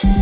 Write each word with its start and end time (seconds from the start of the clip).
Velkommen 0.00 0.16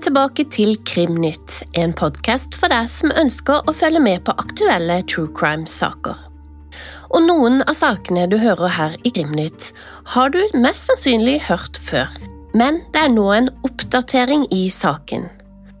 tilbake 0.00 0.44
til 0.44 0.76
Krimnytt, 0.84 1.62
en 1.72 1.96
podkast 1.96 2.52
for 2.52 2.68
deg 2.68 2.84
som 2.92 3.08
ønsker 3.16 3.64
å 3.64 3.72
følge 3.72 4.04
med 4.04 4.26
på 4.28 4.36
aktuelle 4.44 5.00
true 5.08 5.32
crime-saker. 5.32 6.20
Og 7.16 7.24
noen 7.24 7.62
av 7.64 7.80
sakene 7.80 8.28
du 8.28 8.36
hører 8.44 8.76
her 8.76 9.00
i 9.08 9.16
Krimnytt, 9.16 9.72
har 10.12 10.36
du 10.36 10.42
mest 10.52 10.92
sannsynlig 10.92 11.40
hørt 11.48 11.80
før. 11.80 12.12
Men 12.54 12.82
det 12.94 13.00
er 13.02 13.14
nå 13.14 13.26
en 13.34 13.50
oppdatering 13.66 14.46
i 14.54 14.68
saken. 14.70 15.26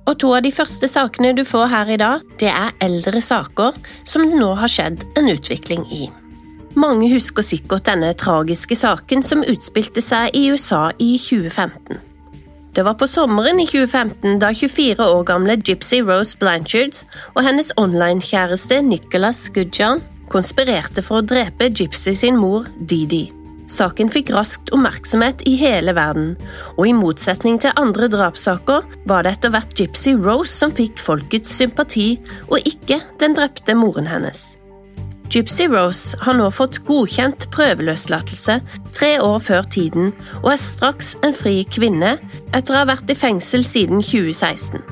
Og 0.04 0.18
to 0.20 0.34
av 0.36 0.42
de 0.44 0.52
første 0.52 0.88
sakene 0.90 1.32
du 1.36 1.44
får 1.48 1.70
her 1.72 1.92
i 1.94 2.00
dag, 2.00 2.24
det 2.40 2.50
er 2.50 2.74
eldre 2.84 3.22
saker 3.24 3.78
som 4.04 4.26
det 4.26 4.40
nå 4.40 4.50
har 4.58 4.70
skjedd 4.70 5.04
en 5.16 5.30
utvikling 5.32 5.86
i. 5.94 6.08
Mange 6.74 7.06
husker 7.12 7.46
sikkert 7.46 7.86
denne 7.86 8.10
tragiske 8.18 8.76
saken 8.76 9.22
som 9.22 9.46
utspilte 9.46 10.02
seg 10.02 10.34
i 10.34 10.48
USA 10.50 10.88
i 10.98 11.14
2015. 11.22 12.02
Det 12.74 12.82
var 12.82 12.96
på 12.98 13.06
sommeren 13.06 13.60
i 13.62 13.68
2015 13.70 14.40
da 14.42 14.50
24 14.50 14.98
år 15.06 15.22
gamle 15.28 15.54
Gypsy 15.62 16.00
Rose 16.02 16.34
Blanchard 16.40 17.04
og 17.36 17.44
hennes 17.46 17.70
online-kjæreste 17.78 18.80
Nicholas 18.82 19.46
Goodjohn 19.54 20.02
konspirerte 20.32 21.04
for 21.06 21.22
å 21.22 21.26
drepe 21.26 21.70
Gypsy 21.70 22.16
sin 22.18 22.40
mor 22.40 22.66
Didi. 22.74 23.28
Saken 23.70 24.10
fikk 24.12 24.28
raskt 24.34 24.72
oppmerksomhet 24.76 25.40
i 25.48 25.54
hele 25.56 25.94
verden, 25.96 26.34
og 26.76 26.84
i 26.88 26.96
motsetning 26.96 27.56
til 27.62 27.72
andre 27.80 28.10
drapssaker 28.12 28.84
var 29.08 29.24
det 29.24 29.38
etter 29.38 29.54
hvert 29.54 29.72
Gypsy 29.78 30.12
Rose 30.20 30.52
som 30.52 30.74
fikk 30.74 31.00
folkets 31.00 31.54
sympati, 31.56 32.18
og 32.50 32.60
ikke 32.68 33.00
den 33.22 33.36
drepte 33.38 33.76
moren 33.78 34.10
hennes. 34.10 34.58
Gypsy 35.32 35.64
Rose 35.72 36.18
har 36.20 36.36
nå 36.36 36.50
fått 36.52 36.82
godkjent 36.84 37.48
prøveløslatelse 37.54 38.58
tre 38.92 39.14
år 39.24 39.40
før 39.42 39.64
tiden, 39.72 40.12
og 40.42 40.52
er 40.52 40.60
straks 40.60 41.14
en 41.24 41.32
fri 41.34 41.62
kvinne 41.64 42.18
etter 42.52 42.74
å 42.74 42.82
ha 42.82 42.90
vært 42.92 43.10
i 43.10 43.16
fengsel 43.16 43.64
siden 43.64 44.04
2016. 44.04 44.84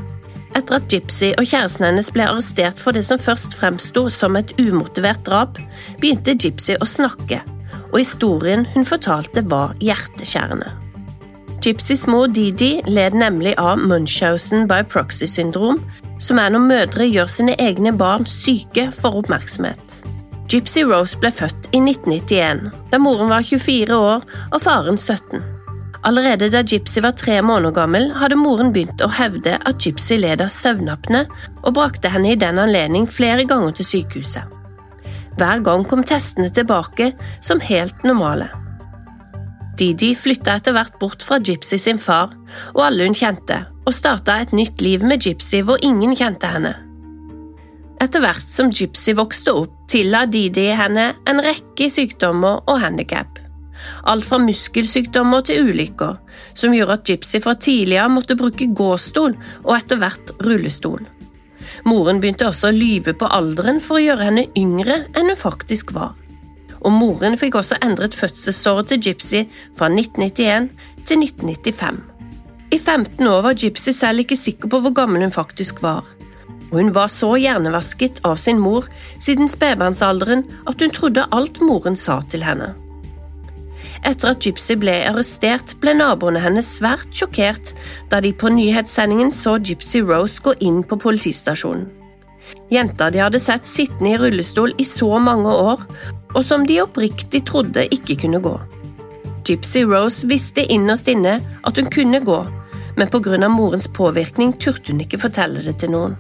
Etter 0.56 0.80
at 0.80 0.88
Gypsy 0.92 1.34
og 1.36 1.44
kjæresten 1.44 1.90
hennes 1.90 2.08
ble 2.12 2.24
arrestert 2.24 2.80
for 2.80 2.96
det 2.96 3.04
som 3.04 3.20
først 3.20 3.54
fremsto 3.60 4.08
som 4.12 4.36
et 4.40 4.56
umotivert 4.60 5.20
drap, 5.28 5.60
begynte 6.00 6.36
Gypsy 6.40 6.80
å 6.80 6.88
snakke 6.88 7.44
og 7.92 8.00
historien 8.00 8.66
hun 8.74 8.88
fortalte 8.88 9.44
var 9.50 9.76
hjerteskjærende. 9.84 10.72
Gypsys 11.62 12.08
mor 12.10 12.26
Didi 12.26 12.80
led 12.90 13.14
nemlig 13.14 13.52
av 13.60 13.78
Munchhausen 13.78 14.66
by 14.66 14.80
proxy-syndrom, 14.90 15.78
som 16.18 16.40
er 16.42 16.50
når 16.50 16.64
mødre 16.66 17.06
gjør 17.06 17.30
sine 17.30 17.54
egne 17.62 17.92
barn 17.94 18.26
syke 18.26 18.88
for 18.96 19.20
oppmerksomhet. 19.20 19.78
Gypsy 20.50 20.82
Rose 20.84 21.16
ble 21.22 21.30
født 21.32 21.70
i 21.70 21.78
1991, 21.78 22.72
da 22.90 22.98
moren 22.98 23.30
var 23.30 23.46
24 23.46 23.94
år 23.96 24.26
og 24.50 24.58
faren 24.64 24.98
17. 24.98 25.44
Allerede 26.02 26.48
da 26.50 26.64
Gypsy 26.66 26.98
var 27.04 27.14
tre 27.14 27.38
måneder 27.46 27.76
gammel, 27.76 28.08
hadde 28.18 28.40
moren 28.40 28.72
begynt 28.74 29.04
å 29.04 29.10
hevde 29.14 29.54
at 29.62 29.86
Gypsy 29.86 30.18
led 30.18 30.42
av 30.42 30.50
søvnapne, 30.50 31.28
og 31.62 31.76
brakte 31.78 32.10
henne 32.10 32.34
i 32.34 32.40
den 32.40 32.58
anledning 32.58 33.06
flere 33.06 33.46
ganger 33.46 33.78
til 33.78 33.86
sykehuset. 33.92 34.61
Hver 35.40 35.62
gang 35.64 35.84
kom 35.88 36.04
testene 36.04 36.50
tilbake 36.52 37.12
som 37.40 37.62
helt 37.64 38.04
normale. 38.04 38.50
Didi 39.78 40.12
flytta 40.14 40.58
etter 40.58 40.76
hvert 40.76 40.98
bort 41.00 41.24
fra 41.24 41.38
Gypsy 41.40 41.78
sin 41.80 41.98
far 41.98 42.34
og 42.74 42.82
alle 42.84 43.08
hun 43.08 43.16
kjente, 43.16 43.62
og 43.86 43.96
starta 43.96 44.36
et 44.42 44.52
nytt 44.54 44.82
liv 44.84 45.04
med 45.06 45.24
Gypsy 45.24 45.62
hvor 45.66 45.80
ingen 45.82 46.12
kjente 46.18 46.50
henne. 46.52 46.74
Etter 48.02 48.22
hvert 48.22 48.44
som 48.44 48.70
Gypsy 48.74 49.14
vokste 49.16 49.54
opp, 49.54 49.74
tilla 49.90 50.24
Didi 50.26 50.68
henne 50.76 51.12
en 51.28 51.40
rekke 51.44 51.88
sykdommer 51.92 52.60
og 52.66 52.82
handikap. 52.82 53.38
Alt 54.06 54.26
fra 54.26 54.38
muskelsykdommer 54.42 55.44
til 55.46 55.70
ulykker, 55.70 56.18
som 56.58 56.74
gjorde 56.76 56.98
at 56.98 57.08
Gypsy 57.08 57.40
fra 57.42 57.56
tidligere 57.56 58.10
måtte 58.12 58.38
bruke 58.38 58.68
gåstol 58.76 59.36
og 59.64 59.74
etter 59.78 60.02
hvert 60.02 60.34
rullestol. 60.44 61.00
Moren 61.88 62.20
begynte 62.22 62.46
også 62.46 62.70
å 62.70 62.76
lyve 62.76 63.14
på 63.18 63.26
alderen 63.26 63.80
for 63.82 63.98
å 63.98 64.04
gjøre 64.04 64.28
henne 64.28 64.46
yngre 64.58 65.02
enn 65.18 65.32
hun 65.32 65.38
faktisk 65.38 65.90
var. 65.96 66.14
Og 66.82 66.94
moren 66.94 67.36
fikk 67.38 67.58
også 67.58 67.78
endret 67.82 68.14
fødselsåret 68.18 68.90
til 68.90 69.02
Gypsy 69.08 69.44
fra 69.78 69.90
1991 69.90 70.70
til 71.06 71.24
1995. 71.26 72.00
I 72.72 72.78
15 72.78 73.28
år 73.28 73.42
var 73.44 73.58
Gypsy 73.58 73.92
selv 73.94 74.22
ikke 74.22 74.38
sikker 74.38 74.70
på 74.70 74.80
hvor 74.82 74.94
gammel 74.96 75.26
hun 75.26 75.34
faktisk 75.34 75.82
var. 75.84 76.06
Og 76.70 76.78
hun 76.78 76.94
var 76.96 77.10
så 77.12 77.34
hjernevasket 77.36 78.22
av 78.24 78.38
sin 78.40 78.62
mor 78.62 78.86
siden 79.20 79.50
spedbarnsalderen 79.50 80.46
at 80.70 80.80
hun 80.80 80.94
trodde 80.94 81.28
alt 81.36 81.60
moren 81.60 81.98
sa 81.98 82.22
til 82.32 82.46
henne. 82.46 82.72
Etter 84.02 84.32
at 84.32 84.42
Gypsy 84.42 84.74
ble 84.82 84.94
arrestert, 85.06 85.76
ble 85.82 85.92
naboene 85.94 86.40
hennes 86.42 86.66
svært 86.78 87.12
sjokkert 87.14 87.70
da 88.10 88.18
de 88.22 88.32
på 88.34 88.50
nyhetssendingen 88.50 89.30
så 89.34 89.58
Gypsy 89.62 90.02
Rose 90.02 90.42
gå 90.42 90.56
inn 90.66 90.80
på 90.82 90.98
politistasjonen. 91.04 91.86
Jenta 92.72 93.12
de 93.14 93.20
hadde 93.22 93.38
sett 93.38 93.68
sittende 93.68 94.10
i 94.10 94.18
rullestol 94.18 94.74
i 94.82 94.86
så 94.88 95.20
mange 95.22 95.52
år, 95.54 95.84
og 96.34 96.42
som 96.42 96.66
de 96.66 96.80
oppriktig 96.82 97.44
trodde 97.46 97.86
ikke 97.94 98.18
kunne 98.24 98.42
gå. 98.42 98.56
Gypsy 99.46 99.84
Rose 99.86 100.26
visste 100.26 100.66
innerst 100.66 101.08
inne 101.12 101.38
at 101.38 101.78
hun 101.78 101.90
kunne 101.94 102.22
gå, 102.26 102.42
men 102.98 103.08
pga. 103.08 103.48
morens 103.48 103.86
påvirkning 103.86 104.52
turte 104.58 104.92
hun 104.92 105.00
ikke 105.00 105.22
fortelle 105.22 105.62
det 105.62 105.78
til 105.78 105.94
noen. 105.94 106.18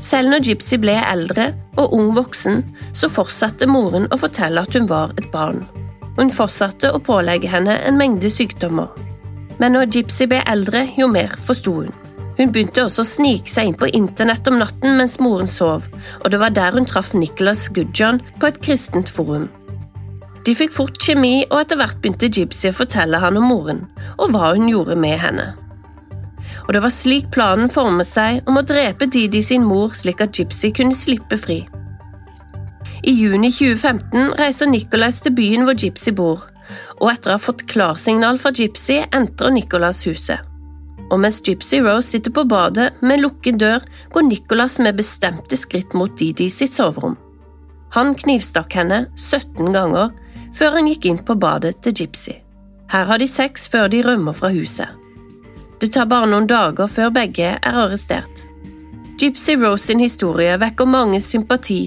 Selv 0.00 0.28
når 0.28 0.44
Gypsy 0.44 0.76
ble 0.80 1.00
eldre 1.00 1.54
og 1.76 1.92
ung 1.96 2.14
voksen, 2.16 2.64
så 2.92 3.08
fortsatte 3.08 3.66
moren 3.66 4.08
å 4.12 4.20
fortelle 4.20 4.60
at 4.60 4.74
hun 4.76 4.88
var 4.88 5.12
et 5.16 5.28
barn 5.32 5.64
hun 6.20 6.32
fortsatte 6.34 6.92
å 6.92 7.00
pålegge 7.02 7.50
henne 7.50 7.78
en 7.88 7.98
mengde 7.98 8.30
sykdommer. 8.32 8.90
Men 9.60 9.76
når 9.76 9.90
Gypsy 9.96 10.28
ble 10.30 10.40
eldre, 10.48 10.86
jo 10.96 11.08
mer 11.10 11.34
forsto 11.40 11.74
hun. 11.82 11.94
Hun 12.38 12.52
begynte 12.52 12.86
også 12.86 13.04
å 13.04 13.08
snike 13.08 13.50
seg 13.52 13.68
inn 13.68 13.78
på 13.80 13.88
internett 13.96 14.46
om 14.48 14.56
natten 14.60 14.96
mens 14.96 15.18
moren 15.20 15.48
sov, 15.50 15.88
og 16.22 16.28
det 16.32 16.40
var 16.40 16.54
der 16.56 16.76
hun 16.76 16.88
traff 16.88 17.12
Nicholas 17.12 17.66
Goodjohn 17.68 18.22
på 18.40 18.48
et 18.48 18.60
kristent 18.64 19.12
forum. 19.12 19.50
De 20.46 20.54
fikk 20.56 20.72
fort 20.72 20.96
kjemi, 20.96 21.42
og 21.50 21.58
etter 21.60 21.76
hvert 21.76 22.00
begynte 22.00 22.30
Gypsy 22.32 22.70
å 22.70 22.76
fortelle 22.78 23.20
han 23.20 23.36
om 23.36 23.50
moren, 23.50 23.82
og 24.16 24.32
hva 24.32 24.54
hun 24.54 24.70
gjorde 24.70 24.96
med 24.96 25.18
henne. 25.20 25.50
Og 26.64 26.72
det 26.72 26.80
var 26.84 26.94
slik 26.94 27.28
planen 27.34 27.68
formet 27.72 28.08
seg 28.08 28.48
om 28.48 28.56
å 28.56 28.64
drepe 28.64 29.08
Didi 29.10 29.42
sin 29.44 29.64
mor 29.66 29.92
slik 29.98 30.22
at 30.24 30.32
Gypsy 30.38 30.72
kunne 30.76 30.96
slippe 30.96 31.36
fri. 31.40 31.60
I 33.02 33.12
juni 33.16 33.48
2015 33.48 34.34
reiser 34.36 34.68
Nicholas 34.68 35.22
til 35.24 35.32
byen 35.32 35.64
hvor 35.64 35.76
Gypsy 35.78 36.12
bor, 36.12 36.42
og 37.00 37.08
etter 37.08 37.32
å 37.32 37.36
ha 37.38 37.40
fått 37.40 37.64
klarsignal 37.70 38.36
fra 38.40 38.52
Gypsy 38.52 38.98
entrer 39.16 39.54
Nicholas 39.54 40.02
huset. 40.04 40.44
Og 41.10 41.16
mens 41.22 41.40
Gypsy 41.46 41.80
Rose 41.80 42.10
sitter 42.12 42.34
på 42.34 42.44
badet 42.44 42.90
med 43.00 43.22
lukket 43.22 43.58
dør, 43.58 43.86
går 44.12 44.26
Nicholas 44.28 44.76
med 44.84 44.98
bestemte 45.00 45.56
skritt 45.56 45.96
mot 45.96 46.12
Didi 46.18 46.50
sitt 46.52 46.76
soverom. 46.76 47.16
Han 47.96 48.12
knivstakk 48.14 48.76
henne 48.78 49.06
17 49.16 49.72
ganger 49.74 50.12
før 50.54 50.76
han 50.76 50.92
gikk 50.92 51.08
inn 51.08 51.22
på 51.24 51.34
badet 51.40 51.80
til 51.82 51.96
Gypsy. 52.02 52.36
Her 52.92 53.08
har 53.08 53.22
de 53.22 53.26
sex 53.30 53.66
før 53.70 53.88
de 53.90 54.04
rømmer 54.04 54.36
fra 54.36 54.52
huset. 54.52 54.92
Det 55.80 55.88
tar 55.94 56.10
bare 56.10 56.28
noen 56.28 56.46
dager 56.50 56.90
før 56.90 57.10
begge 57.16 57.56
er 57.56 57.82
arrestert. 57.86 58.44
Gypsy 59.16 59.56
Rose 59.56 59.88
sin 59.88 60.04
historie 60.04 60.52
vekker 60.60 60.88
mange 60.88 61.20
sympati 61.24 61.82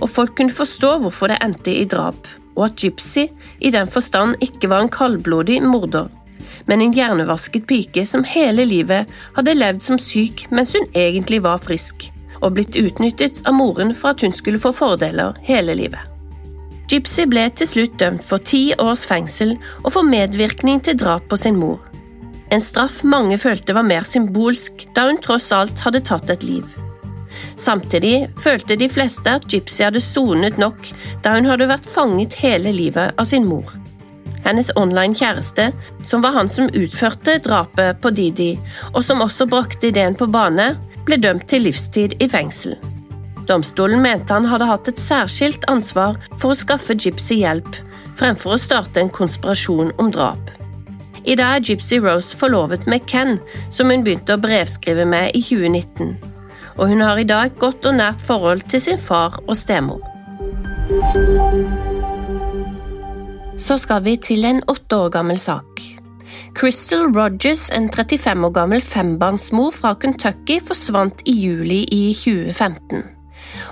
og 0.00 0.10
folk 0.10 0.36
kunne 0.38 0.54
forstå 0.54 0.96
hvorfor 1.02 1.32
det 1.32 1.40
endte 1.44 1.74
i 1.74 1.86
drap, 1.88 2.28
og 2.58 2.68
at 2.68 2.82
Gypsy 2.82 3.28
i 3.60 3.72
den 3.74 3.90
forstand 3.90 4.38
ikke 4.44 4.70
var 4.70 4.84
en 4.84 4.92
kaldblodig 4.92 5.60
morder, 5.62 6.08
men 6.66 6.82
en 6.82 6.94
hjernevasket 6.94 7.66
pike 7.68 8.04
som 8.06 8.26
hele 8.28 8.66
livet 8.68 9.08
hadde 9.36 9.56
levd 9.56 9.84
som 9.84 9.98
syk 10.02 10.46
mens 10.50 10.74
hun 10.76 10.88
egentlig 10.94 11.40
var 11.46 11.62
frisk, 11.62 12.10
og 12.42 12.54
blitt 12.58 12.78
utnyttet 12.78 13.42
av 13.46 13.56
moren 13.58 13.94
for 13.96 14.12
at 14.12 14.22
hun 14.24 14.34
skulle 14.36 14.62
få 14.62 14.74
fordeler 14.76 15.38
hele 15.46 15.76
livet. 15.78 16.02
Gypsy 16.88 17.26
ble 17.28 17.44
til 17.52 17.68
slutt 17.68 17.98
dømt 18.00 18.24
for 18.24 18.40
ti 18.40 18.70
års 18.80 19.04
fengsel 19.08 19.58
og 19.82 19.92
for 19.92 20.08
medvirkning 20.08 20.80
til 20.84 20.96
drap 20.96 21.26
på 21.28 21.36
sin 21.36 21.58
mor. 21.60 21.82
En 22.48 22.64
straff 22.64 23.02
mange 23.04 23.36
følte 23.36 23.76
var 23.76 23.84
mer 23.84 24.08
symbolsk, 24.08 24.86
da 24.96 25.10
hun 25.10 25.20
tross 25.20 25.50
alt 25.52 25.84
hadde 25.84 26.00
tatt 26.08 26.32
et 26.32 26.46
liv. 26.48 26.87
Samtidig 27.58 28.28
følte 28.38 28.76
de 28.78 28.86
fleste 28.90 29.32
at 29.40 29.46
Gypsy 29.50 29.82
hadde 29.88 30.02
sonet 30.02 30.58
nok 30.62 30.90
da 31.24 31.34
hun 31.34 31.48
hadde 31.50 31.66
vært 31.70 31.88
fanget 31.90 32.38
hele 32.38 32.70
livet 32.74 33.18
av 33.18 33.26
sin 33.26 33.48
mor. 33.48 33.72
Hennes 34.44 34.70
online-kjæreste, 34.78 35.72
som 36.06 36.22
var 36.22 36.36
han 36.38 36.48
som 36.48 36.70
utførte 36.70 37.40
drapet 37.44 37.98
på 38.00 38.12
Didi, 38.14 38.52
og 38.94 39.02
som 39.04 39.24
også 39.24 39.48
brakte 39.50 39.90
ideen 39.90 40.14
på 40.16 40.28
bane, 40.30 40.70
ble 41.04 41.18
dømt 41.20 41.48
til 41.50 41.66
livstid 41.66 42.14
i 42.22 42.30
fengsel. 42.30 42.78
Domstolen 43.48 44.00
mente 44.04 44.32
han 44.32 44.46
hadde 44.46 44.68
hatt 44.68 44.88
et 44.90 45.02
særskilt 45.02 45.66
ansvar 45.72 46.16
for 46.36 46.52
å 46.52 46.58
skaffe 46.58 46.94
Gypsy 46.94 47.40
hjelp, 47.42 47.68
fremfor 48.18 48.54
å 48.54 48.62
starte 48.62 49.02
en 49.02 49.12
konspirasjon 49.12 49.92
om 49.98 50.12
drap. 50.14 50.54
I 51.28 51.34
dag 51.36 51.58
er 51.58 51.64
Gypsy 51.66 51.98
Rose 52.00 52.36
forlovet 52.38 52.86
med 52.88 53.04
Ken, 53.10 53.36
som 53.74 53.90
hun 53.90 54.04
begynte 54.06 54.36
å 54.36 54.40
brevskrive 54.40 55.04
med 55.08 55.34
i 55.36 55.42
2019. 55.44 56.37
Og 56.78 56.88
hun 56.88 57.02
har 57.02 57.18
i 57.18 57.26
dag 57.26 57.50
et 57.50 57.58
godt 57.58 57.86
og 57.90 57.98
nært 57.98 58.22
forhold 58.22 58.62
til 58.70 58.82
sin 58.82 58.98
far 59.02 59.40
og 59.46 59.56
stemor. 59.58 60.02
Så 63.58 63.78
skal 63.82 64.04
vi 64.06 64.16
til 64.22 64.46
en 64.46 64.62
åtte 64.70 64.96
år 64.96 65.10
gammel 65.18 65.38
sak. 65.38 65.82
Crystal 66.58 67.06
Rogers, 67.14 67.68
en 67.70 67.90
35 67.90 68.46
år 68.46 68.54
gammel 68.54 68.82
fembarnsmor 68.82 69.70
fra 69.74 69.94
Kentucky, 69.94 70.60
forsvant 70.64 71.22
i 71.26 71.34
juli 71.38 71.82
i 71.94 72.02
2015. 72.14 73.02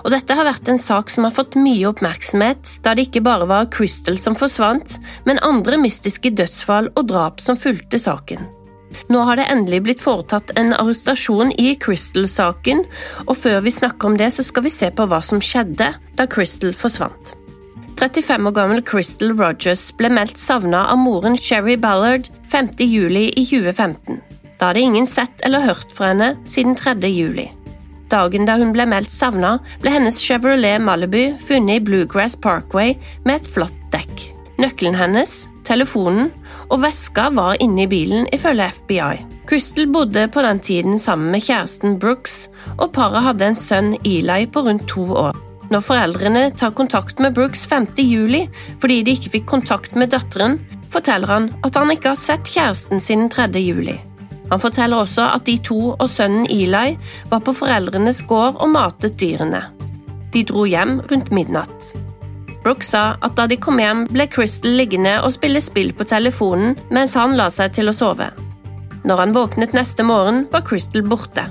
Og 0.05 0.11
dette 0.15 0.35
har 0.39 0.47
vært 0.47 0.69
en 0.71 0.81
sak 0.81 1.11
som 1.11 1.27
har 1.27 1.35
fått 1.35 1.57
mye 1.59 1.87
oppmerksomhet, 1.89 2.77
da 2.85 2.95
det 2.95 3.09
ikke 3.09 3.25
bare 3.27 3.49
var 3.51 3.71
Crystal 3.75 4.19
som 4.21 4.39
forsvant, 4.39 4.99
men 5.27 5.43
andre 5.47 5.79
mystiske 5.83 6.35
dødsfall 6.39 6.93
og 6.95 7.09
drap 7.11 7.43
som 7.43 7.59
fulgte 7.59 8.01
saken. 8.03 8.56
Nå 9.13 9.23
har 9.29 9.39
det 9.39 9.49
endelig 9.53 9.83
blitt 9.87 10.03
foretatt 10.03 10.53
en 10.61 10.75
arrestasjon 10.77 11.53
i 11.61 11.75
Crystal-saken, 11.81 12.85
og 13.27 13.35
før 13.39 13.63
vi 13.67 13.75
snakker 13.75 14.11
om 14.11 14.21
det, 14.21 14.31
så 14.35 14.45
skal 14.47 14.67
vi 14.67 14.73
se 14.75 14.91
på 14.95 15.09
hva 15.09 15.23
som 15.25 15.43
skjedde 15.43 15.93
da 16.17 16.29
Crystal 16.31 16.75
forsvant. 16.77 17.35
35 17.97 18.49
år 18.51 18.53
gammel 18.53 18.83
Crystal 18.85 19.33
Rogers 19.33 19.89
ble 19.97 20.11
meldt 20.13 20.37
savna 20.37 20.83
av 20.93 21.01
moren 21.01 21.37
Sherry 21.41 21.79
Ballard 21.81 22.29
5. 22.53 22.75
juli 22.85 23.31
i 23.33 23.45
2015. 23.49 24.21
Da 24.61 24.71
hadde 24.71 24.85
ingen 24.85 25.07
sett 25.09 25.41
eller 25.45 25.65
hørt 25.65 25.93
fra 25.97 26.13
henne 26.13 26.35
siden 26.49 26.77
3. 26.77 26.99
juli. 27.09 27.49
Dagen 28.13 28.47
da 28.47 28.55
hun 28.61 28.71
ble 28.75 28.87
meldt 28.87 29.11
savna, 29.11 29.57
ble 29.83 29.91
hennes 29.91 30.21
Chevrolet 30.23 30.79
Malibu 30.83 31.35
funnet 31.43 31.81
i 31.81 31.85
Bluegrass 31.89 32.37
Parkway 32.39 32.95
med 33.25 33.41
et 33.41 33.51
flatt 33.51 33.81
dekk. 33.95 34.29
Nøkkelen 34.63 34.97
hennes, 34.97 35.47
telefonen 35.67 36.31
og 36.71 36.81
veska 36.83 37.29
var 37.35 37.59
inne 37.63 37.85
i 37.85 37.91
bilen, 37.91 38.29
ifølge 38.35 38.71
FBI. 38.79 39.25
Crystal 39.47 39.87
bodde 39.93 40.27
på 40.33 40.43
den 40.43 40.61
tiden 40.61 40.99
sammen 40.99 41.31
med 41.35 41.45
kjæresten 41.47 41.99
Brooks, 42.03 42.47
og 42.79 42.93
paret 42.97 43.23
hadde 43.27 43.51
en 43.51 43.59
sønn, 43.59 43.93
Eli, 44.05 44.47
på 44.47 44.65
rundt 44.67 44.89
to 44.91 45.07
år. 45.15 45.37
Når 45.71 45.83
foreldrene 45.83 46.49
tar 46.55 46.75
kontakt 46.79 47.19
med 47.23 47.35
Brooks 47.35 47.67
5. 47.67 47.89
juli 47.99 48.45
fordi 48.79 49.01
de 49.03 49.15
ikke 49.17 49.33
fikk 49.33 49.47
kontakt 49.51 49.97
med 49.99 50.13
datteren, 50.15 50.61
forteller 50.95 51.31
han 51.31 51.49
at 51.67 51.75
han 51.75 51.91
ikke 51.91 52.13
har 52.13 52.21
sett 52.21 52.47
kjæresten 52.47 53.03
siden 53.03 53.31
3. 53.33 53.51
juli. 53.59 53.97
Han 54.51 54.63
forteller 54.63 55.03
også 55.03 55.27
at 55.35 55.47
de 55.49 55.57
to 55.59 55.81
og 55.97 56.09
sønnen 56.11 56.47
Eli 56.47 56.95
var 57.33 57.43
på 57.43 57.55
foreldrenes 57.57 58.23
gård 58.31 58.61
og 58.63 58.71
matet 58.77 59.19
dyrene. 59.19 59.65
De 60.31 60.45
dro 60.47 60.67
hjem 60.71 61.01
rundt 61.11 61.33
midnatt. 61.35 62.06
Brooks 62.67 62.89
sa 62.91 63.13
at 63.23 63.37
da 63.39 63.45
de 63.47 63.55
kom 63.63 63.79
hjem, 63.79 64.01
ble 64.11 64.25
Crystal 64.27 64.73
liggende 64.75 65.13
og 65.23 65.31
spille 65.37 65.61
spill 65.63 65.93
på 65.95 66.03
telefonen 66.11 66.73
mens 66.91 67.13
han 67.15 67.37
la 67.39 67.47
seg 67.55 67.77
til 67.77 67.87
å 67.87 67.95
sove. 67.95 68.27
Når 69.07 69.23
han 69.23 69.35
våknet 69.37 69.77
neste 69.77 70.03
morgen, 70.03 70.49
var 70.51 70.65
Crystal 70.67 71.05
borte. 71.07 71.45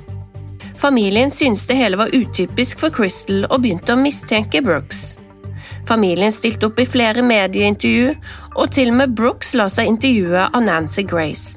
Familien 0.75 1.31
syntes 1.31 1.63
det 1.69 1.77
hele 1.79 2.01
var 2.01 2.11
utypisk 2.11 2.83
for 2.83 2.91
Crystal 2.91 3.45
og 3.47 3.61
begynte 3.63 3.95
å 3.95 4.01
mistenke 4.01 4.59
Brooks. 4.59 5.15
Familien 5.87 6.35
stilte 6.35 6.67
opp 6.67 6.83
i 6.83 6.89
flere 6.89 7.23
medieintervju, 7.23 8.11
og 8.59 8.75
til 8.75 8.91
og 8.91 8.99
med 8.99 9.15
Brooks 9.15 9.55
la 9.55 9.69
seg 9.71 9.93
intervjue 9.93 10.49
av 10.49 10.67
Nancy 10.67 11.07
Grace. 11.07 11.55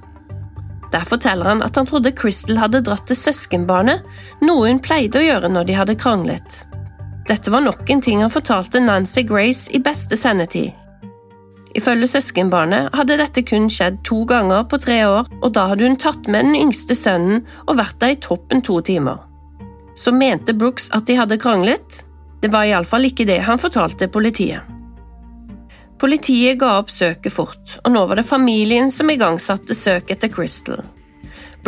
Der 0.95 1.03
forteller 1.03 1.51
han 1.51 1.67
at 1.67 1.75
han 1.75 1.91
trodde 1.91 2.15
Crystal 2.15 2.63
hadde 2.63 2.85
dratt 2.87 3.11
til 3.11 3.19
søskenbarnet, 3.19 4.07
noe 4.39 4.71
hun 4.71 4.79
pleide 4.79 5.19
å 5.19 5.27
gjøre 5.33 5.51
når 5.51 5.67
de 5.67 5.81
hadde 5.83 5.99
kranglet. 5.99 6.63
Dette 7.29 7.53
var 7.53 7.61
nok 7.61 7.91
en 7.93 8.01
ting 8.01 8.23
han 8.25 8.33
fortalte 8.33 8.81
Nancy 8.81 9.23
Grace 9.29 9.69
i 9.77 9.81
beste 9.85 10.17
sendetid. 10.17 10.73
Ifølge 11.77 12.09
søskenbarnet 12.09 12.95
hadde 12.97 13.19
dette 13.21 13.43
kun 13.45 13.69
skjedd 13.71 14.01
to 14.09 14.23
ganger 14.29 14.65
på 14.71 14.79
tre 14.81 15.03
år, 15.05 15.29
og 15.43 15.53
da 15.53 15.67
hadde 15.71 15.85
hun 15.85 15.99
tatt 16.01 16.25
med 16.33 16.49
den 16.49 16.57
yngste 16.57 16.97
sønnen 16.97 17.45
og 17.67 17.77
vært 17.83 18.01
der 18.01 18.15
i 18.15 18.21
toppen 18.25 18.65
to 18.65 18.81
timer. 18.81 19.21
Så 19.99 20.15
mente 20.15 20.57
Brooks 20.57 20.89
at 20.97 21.07
de 21.07 21.19
hadde 21.19 21.41
kranglet? 21.43 22.03
Det 22.41 22.49
var 22.55 22.65
iallfall 22.65 23.11
ikke 23.11 23.27
det 23.29 23.43
han 23.45 23.61
fortalte 23.61 24.09
politiet. 24.09 24.65
Politiet 25.99 26.61
ga 26.61 26.77
opp 26.79 26.93
søket 26.95 27.35
fort, 27.35 27.77
og 27.83 27.93
nå 27.93 28.05
var 28.07 28.21
det 28.21 28.29
familien 28.29 28.89
som 28.95 29.11
igangsatte 29.11 29.75
søk 29.75 30.13
etter 30.15 30.31
Crystal. 30.33 30.81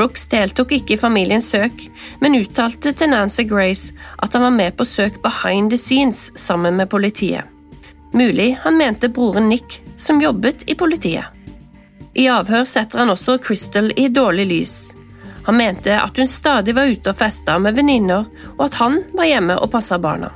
Brooks 0.01 0.31
deltok 0.33 0.71
ikke 0.73 0.95
i 0.95 0.97
familiens 0.97 1.51
søk, 1.53 1.83
men 2.25 2.39
uttalte 2.39 2.95
til 2.97 3.11
Nancy 3.13 3.43
Grace 3.45 3.93
at 4.25 4.33
han 4.33 4.47
var 4.47 4.55
med 4.55 4.79
på 4.79 4.87
søk 4.89 5.19
behind 5.21 5.69
the 5.75 5.77
scenes 5.77 6.31
sammen 6.41 6.79
med 6.79 6.89
politiet. 6.89 7.45
Mulig 8.17 8.55
han 8.63 8.79
mente 8.81 9.11
broren 9.13 9.51
Nick, 9.53 9.83
som 10.01 10.23
jobbet 10.25 10.65
i 10.73 10.75
politiet. 10.75 11.29
I 12.17 12.31
avhør 12.33 12.65
setter 12.65 13.03
han 13.03 13.13
også 13.13 13.37
Crystal 13.45 13.93
i 13.93 14.09
dårlig 14.09 14.47
lys. 14.49 14.73
Han 15.45 15.61
mente 15.61 15.93
at 16.01 16.17
hun 16.17 16.33
stadig 16.33 16.73
var 16.81 16.89
ute 16.89 17.13
og 17.13 17.21
festa 17.21 17.59
med 17.61 17.77
venninner, 17.77 18.25
og 18.57 18.65
at 18.71 18.81
han 18.81 19.03
var 19.13 19.29
hjemme 19.29 19.59
og 19.61 19.69
passa 19.77 20.01
barna. 20.01 20.33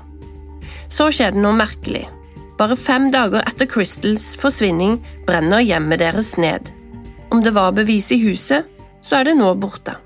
Så 0.93 1.08
skjer 1.08 1.32
det 1.32 1.40
noe 1.40 1.56
merkelig. 1.56 2.05
Bare 2.61 2.76
fem 2.76 3.08
dager 3.08 3.40
etter 3.49 3.72
Crystals 3.72 4.34
forsvinning 4.37 5.00
brenner 5.25 5.64
hjemmet 5.64 6.05
deres 6.05 6.34
ned. 6.37 6.69
Om 7.32 7.40
det 7.43 7.56
var 7.56 7.72
bevis 7.72 8.12
i 8.12 8.20
huset, 8.28 8.69
så 9.05 9.21
er 9.21 9.29
det 9.29 9.37
nå 9.39 9.53
borte. 9.61 9.99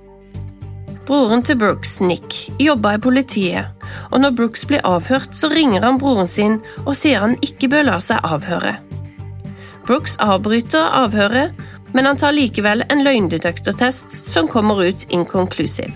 Broren 1.09 1.41
til 1.47 1.57
Brooks, 1.57 2.01
Nick, 2.05 2.35
jobba 2.61 2.97
i 2.97 3.01
politiet, 3.01 3.71
og 4.11 4.21
når 4.21 4.35
Brooks 4.37 4.67
blir 4.69 4.85
avhørt, 4.85 5.33
så 5.33 5.49
ringer 5.49 5.87
han 5.87 6.01
broren 6.01 6.29
sin 6.29 6.59
og 6.85 6.97
sier 6.99 7.23
han 7.23 7.39
ikke 7.45 7.71
bør 7.73 7.87
la 7.89 7.97
seg 8.05 8.21
avhøre. 8.29 8.75
Brooks 9.89 10.19
avbryter 10.21 10.91
avhøret, 10.99 11.57
men 11.97 12.05
han 12.05 12.21
tar 12.21 12.37
likevel 12.37 12.85
en 12.93 13.01
løgndetektortest 13.07 14.13
som 14.13 14.51
kommer 14.53 14.83
ut 14.85 15.07
inconclusive. 15.09 15.95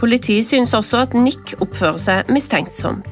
Politiet 0.00 0.48
synes 0.48 0.72
også 0.74 1.04
at 1.04 1.14
Nick 1.18 1.52
oppfører 1.60 2.00
seg 2.00 2.32
mistenksom. 2.32 3.02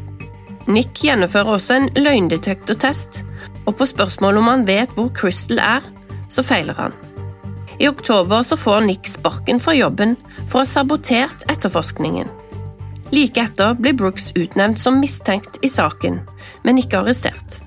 Nick 0.73 1.05
gjennomfører 1.05 1.59
også 1.59 1.77
en 1.77 1.93
løgndetektortest, 1.99 3.25
og 3.67 3.77
på 3.77 3.87
spørsmål 3.87 4.41
om 4.41 4.49
han 4.49 4.67
vet 4.67 4.97
hvor 4.97 5.13
Crystal 5.13 5.61
er, 5.61 5.85
så 6.33 6.45
feiler 6.47 6.79
han. 6.79 6.97
I 7.83 7.89
oktober 7.89 8.43
så 8.47 8.57
får 8.57 8.81
Nick 8.81 9.09
sparken 9.11 9.59
fra 9.61 9.75
jobben 9.75 10.15
for 10.47 10.61
å 10.61 10.63
ha 10.63 10.69
sabotert 10.71 11.43
etterforskningen. 11.51 12.29
Like 13.11 13.43
etter 13.43 13.75
blir 13.75 13.97
Brooks 13.99 14.31
utnevnt 14.39 14.79
som 14.79 15.01
mistenkt 15.03 15.59
i 15.67 15.69
saken, 15.69 16.21
men 16.63 16.79
ikke 16.79 17.01
arrestert. 17.01 17.59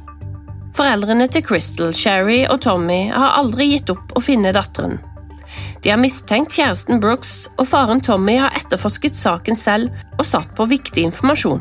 Foreldrene 0.75 1.27
til 1.31 1.43
Crystal, 1.43 1.91
Sherry 1.91 2.45
og 2.47 2.61
Tommy 2.63 3.09
har 3.11 3.35
aldri 3.41 3.73
gitt 3.73 3.91
opp 3.91 4.15
å 4.15 4.23
finne 4.23 4.55
datteren. 4.55 5.01
De 5.83 5.91
har 5.91 5.99
mistenkt 5.99 6.55
kjæresten 6.55 7.03
Brooks, 7.03 7.49
og 7.59 7.67
faren 7.67 7.99
Tommy 7.99 8.39
har 8.39 8.55
etterforsket 8.55 9.19
saken 9.19 9.59
selv 9.59 9.91
og 10.15 10.23
satt 10.31 10.55
på 10.55 10.71
viktig 10.71 11.03
informasjon. 11.11 11.59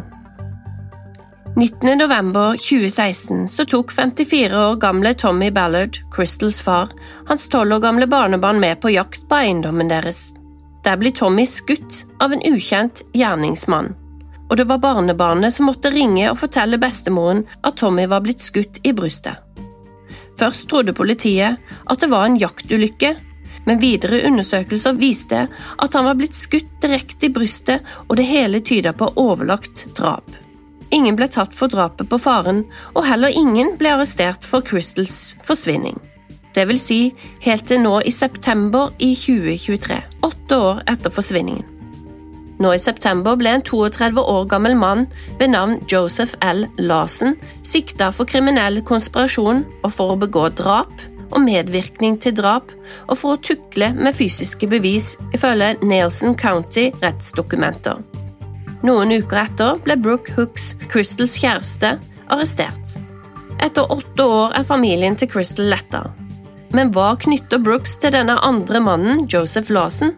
19.11.2016 1.57 3.47
så 3.47 3.65
tok 3.65 3.93
54 3.93 4.59
år 4.59 4.77
gamle 4.77 5.15
Tommy 5.15 5.51
Ballard, 5.51 6.01
Crystals 6.11 6.63
far, 6.63 6.89
hans 7.29 7.49
12 7.49 7.77
år 7.77 7.81
gamle 7.81 8.07
barnebarn 8.11 8.59
med 8.61 8.81
på 8.83 8.91
jakt 8.91 9.29
på 9.29 9.39
eiendommen 9.39 9.89
deres. 9.89 10.33
Der 10.85 10.99
blir 10.99 11.15
Tommy 11.15 11.47
skutt 11.47 12.03
av 12.19 12.35
en 12.35 12.43
ukjent 12.43 13.05
gjerningsmann, 13.15 13.93
og 14.51 14.57
det 14.59 14.67
var 14.67 14.83
barnebarnet 14.83 15.55
som 15.55 15.71
måtte 15.71 15.95
ringe 15.95 16.27
og 16.33 16.41
fortelle 16.43 16.81
bestemoren 16.83 17.47
at 17.63 17.79
Tommy 17.79 18.09
var 18.11 18.27
blitt 18.27 18.43
skutt 18.43 18.83
i 18.83 18.91
brystet. 18.93 19.39
Først 20.35 20.67
trodde 20.67 20.93
politiet 20.93 21.63
at 21.87 22.03
det 22.03 22.11
var 22.11 22.27
en 22.27 22.41
jaktulykke, 22.41 23.15
men 23.65 23.79
videre 23.79 24.25
undersøkelser 24.27 24.99
viste 24.99 25.47
at 25.47 25.95
han 25.95 26.11
var 26.11 26.19
blitt 26.19 26.35
skutt 26.35 26.81
direkte 26.83 27.31
i 27.31 27.37
brystet, 27.37 27.87
og 28.11 28.19
det 28.19 28.27
hele 28.27 28.59
tyda 28.59 28.91
på 28.91 29.15
overlagt 29.23 29.87
drap. 29.95 30.27
Ingen 30.95 31.17
ble 31.19 31.27
tatt 31.27 31.55
for 31.57 31.73
drapet 31.73 32.09
på 32.11 32.21
faren, 32.23 32.63
og 32.95 33.07
heller 33.09 33.35
ingen 33.35 33.75
ble 33.81 33.97
arrestert 33.97 34.47
for 34.47 34.63
Crystals 34.63 35.35
forsvinning. 35.43 35.99
Det 36.55 36.69
vil 36.71 36.79
si 36.79 36.99
helt 37.43 37.67
til 37.67 37.83
nå 37.83 37.99
i 38.07 38.13
september 38.15 38.93
i 39.03 39.11
2023, 39.19 39.97
åtte 40.23 40.59
år 40.69 40.85
etter 40.93 41.11
forsvinningen. 41.15 41.67
Nå 42.63 42.71
i 42.71 42.79
september 42.79 43.35
ble 43.35 43.57
en 43.57 43.65
32 43.67 44.23
år 44.23 44.47
gammel 44.53 44.77
mann 44.79 45.09
ved 45.41 45.51
navn 45.51 45.81
Joseph 45.91 46.37
L. 46.47 46.69
Larsen 46.79 47.35
sikta 47.67 48.13
for 48.15 48.31
kriminell 48.31 48.79
konspirasjon 48.87 49.65
og 49.83 49.91
for 49.91 50.15
å 50.15 50.21
begå 50.23 50.47
drap 50.55 50.95
og 51.35 51.43
medvirkning 51.43 52.21
til 52.23 52.37
drap 52.39 52.71
og 53.09 53.17
for 53.19 53.35
å 53.35 53.43
tukle 53.43 53.91
med 53.99 54.15
fysiske 54.15 54.71
bevis, 54.71 55.17
ifølge 55.35 55.75
Nelson 55.83 56.39
County 56.39 56.93
rettsdokumenter. 57.03 58.14
Noen 58.85 59.15
uker 59.17 59.39
etter 59.47 59.79
ble 59.81 59.97
Brooke 59.97 60.35
Hooks, 60.37 60.75
Crystals 60.93 61.39
kjæreste, 61.41 61.95
arrestert. 62.29 62.99
Etter 63.65 63.89
åtte 63.89 64.27
år 64.29 64.53
er 64.59 64.67
familien 64.69 65.17
til 65.17 65.31
Crystal 65.33 65.71
letta. 65.73 66.03
Men 66.77 66.91
hva 66.93 67.15
knytter 67.17 67.63
Brooks 67.65 67.97
til 68.03 68.13
denne 68.13 68.37
andre 68.45 68.83
mannen, 68.85 69.25
Joseph 69.31 69.73
Lawson? 69.73 70.13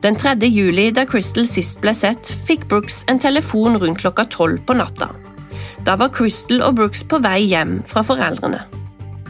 Den 0.00 0.16
3. 0.16 0.38
juli, 0.48 0.88
da 0.96 1.04
Crystal 1.04 1.44
sist 1.44 1.82
ble 1.82 1.92
sett, 1.92 2.32
fikk 2.48 2.70
Brooks 2.70 3.02
en 3.12 3.20
telefon 3.20 3.76
rundt 3.82 4.00
klokka 4.00 4.24
tolv 4.32 4.62
på 4.64 4.78
natta. 4.80 5.10
Da 5.84 5.98
var 6.00 6.12
Crystal 6.14 6.62
og 6.64 6.78
Brooks 6.78 7.04
på 7.04 7.20
vei 7.20 7.42
hjem 7.50 7.82
fra 7.90 8.00
foreldrene. 8.06 8.62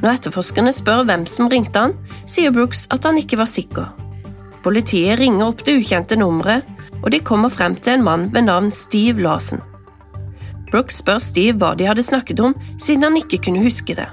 Når 0.01 0.13
etterforskerne 0.15 0.71
spør 0.73 1.03
hvem 1.09 1.27
som 1.27 1.51
ringte 1.51 1.89
han, 1.89 1.97
sier 2.23 2.55
Brooks 2.55 2.87
at 2.95 3.09
han 3.09 3.19
ikke 3.19 3.41
var 3.41 3.51
sikker. 3.51 3.91
Politiet 4.63 5.19
ringer 5.19 5.51
opp 5.51 5.65
det 5.67 5.75
ukjente 5.81 6.19
nummeret, 6.21 6.63
og 7.03 7.11
de 7.15 7.21
kommer 7.25 7.53
frem 7.53 7.77
til 7.77 7.99
en 7.99 8.07
mann 8.07 8.29
ved 8.35 8.47
navn 8.49 8.71
Steve 8.75 9.23
Larsen. 9.23 9.61
Brooks 10.71 11.01
spør 11.03 11.19
Steve 11.19 11.59
hva 11.59 11.75
de 11.75 11.89
hadde 11.89 12.05
snakket 12.07 12.41
om, 12.41 12.55
siden 12.79 13.09
han 13.09 13.19
ikke 13.19 13.43
kunne 13.47 13.65
huske 13.65 13.97
det. 13.99 14.07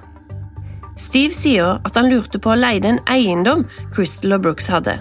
Steve 0.98 1.36
sier 1.38 1.78
at 1.86 1.98
han 1.98 2.10
lurte 2.10 2.42
på 2.42 2.52
å 2.52 2.58
leie 2.58 2.82
en 2.90 3.02
eiendom 3.12 3.68
Crystal 3.94 4.34
og 4.38 4.48
Brooks 4.48 4.70
hadde. 4.74 4.98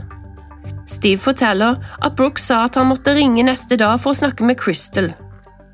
Steve 0.87 1.19
forteller 1.19 1.81
at 2.05 2.16
Brooks 2.19 2.47
sa 2.50 2.66
at 2.66 2.76
han 2.78 2.90
måtte 2.93 3.16
ringe 3.16 3.43
neste 3.47 3.78
dag 3.81 3.97
for 4.02 4.12
å 4.12 4.21
snakke 4.21 4.47
med 4.47 4.61
Crystal. 4.61 5.11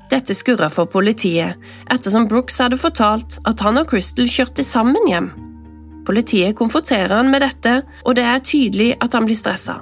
Dette 0.09 0.35
skurra 0.37 0.69
for 0.71 0.89
politiet, 0.89 1.59
ettersom 1.91 2.27
Brooks 2.29 2.59
hadde 2.61 2.79
fortalt 2.79 3.39
at 3.49 3.61
han 3.65 3.79
og 3.81 3.89
Crystal 3.91 4.29
kjørte 4.29 4.65
sammen 4.65 5.09
hjem. 5.09 5.31
Politiet 6.07 6.57
konfronterer 6.59 7.15
han 7.15 7.31
med 7.31 7.43
dette, 7.43 7.81
og 8.03 8.17
det 8.17 8.25
er 8.27 8.43
tydelig 8.43 8.93
at 9.03 9.15
han 9.15 9.27
blir 9.27 9.39
stressa. 9.39 9.81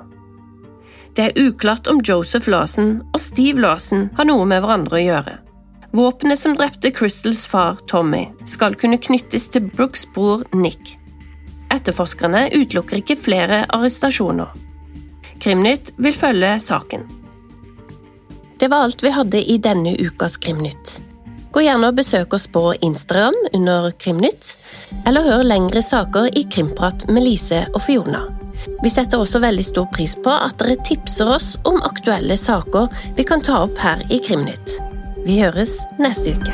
Det 1.16 1.24
er 1.28 1.48
uklart 1.48 1.88
om 1.92 2.00
Joseph 2.08 2.48
Lawson 2.50 3.02
og 3.12 3.20
Steve 3.20 3.60
Lawson 3.60 4.08
har 4.16 4.28
noe 4.30 4.46
med 4.48 4.64
hverandre 4.64 5.00
å 5.00 5.04
gjøre. 5.04 5.34
Våpenet 5.92 6.40
som 6.40 6.56
drepte 6.56 6.94
Crystals 6.96 7.44
far, 7.52 7.82
Tommy, 7.92 8.30
skal 8.48 8.78
kunne 8.80 9.00
knyttes 9.02 9.50
til 9.52 9.68
Brooks 9.74 10.06
bror 10.16 10.46
Nick. 10.56 10.96
Etterforskerne 11.72 12.46
utelukker 12.56 13.02
ikke 13.02 13.20
flere 13.20 13.66
arrestasjoner. 13.76 14.56
Krimnytt 15.44 15.92
vil 16.00 16.16
følge 16.16 16.56
saken. 16.64 17.04
Det 18.62 18.70
var 18.72 18.86
alt 18.86 19.04
vi 19.04 19.12
hadde 19.12 19.42
i 19.52 19.58
denne 19.60 19.98
ukas 20.00 20.38
Krimnytt. 20.40 21.00
Gå 21.52 21.66
gjerne 21.66 21.90
og 21.92 21.98
besøk 22.00 22.38
oss 22.38 22.48
på 22.48 22.70
Instagram 22.80 23.36
under 23.52 23.92
Krimnytt, 24.00 24.54
eller 25.04 25.28
hør 25.28 25.44
lengre 25.44 25.84
saker 25.84 26.30
i 26.40 26.46
Krimprat 26.48 27.10
med 27.12 27.28
Lise 27.28 27.66
og 27.74 27.84
Fiona. 27.84 28.41
Vi 28.82 28.90
setter 28.90 29.22
også 29.22 29.42
veldig 29.42 29.66
stor 29.66 29.88
pris 29.94 30.16
på 30.18 30.32
at 30.34 30.58
dere 30.62 30.78
tipser 30.86 31.34
oss 31.38 31.54
om 31.70 31.82
aktuelle 31.86 32.38
saker 32.38 32.90
vi 33.18 33.26
kan 33.28 33.42
ta 33.46 33.64
opp 33.66 33.82
her 33.82 34.02
i 34.14 34.22
Krimnytt. 34.22 34.78
Vi 35.26 35.38
høres 35.42 35.76
neste 36.02 36.34
uke. 36.34 36.54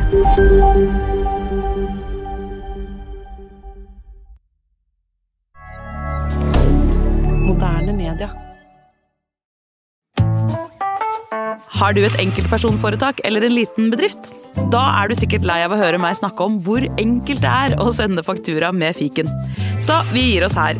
Moderne 7.47 7.95
media. 7.95 8.31
Har 11.77 11.95
du 11.95 12.01
et 12.03 12.19
enkeltpersonforetak 12.19 13.21
eller 13.27 13.47
en 13.47 13.55
liten 13.55 13.91
bedrift? 13.93 14.33
Da 14.73 14.83
er 14.99 15.07
du 15.07 15.15
sikkert 15.15 15.47
lei 15.47 15.61
av 15.63 15.71
å 15.71 15.79
høre 15.79 15.99
meg 16.01 16.17
snakke 16.17 16.43
om 16.43 16.59
hvor 16.65 16.83
enkelt 16.97 17.43
det 17.43 17.51
er 17.51 17.79
å 17.79 17.91
sende 17.95 18.25
faktura 18.25 18.73
med 18.75 18.97
fiken. 18.97 19.29
Så 19.79 20.01
vi 20.11 20.31
gir 20.33 20.47
oss 20.47 20.57
her, 20.57 20.79